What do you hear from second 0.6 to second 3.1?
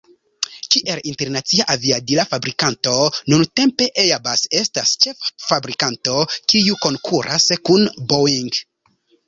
Kiel internacia aviadila fabrikanto,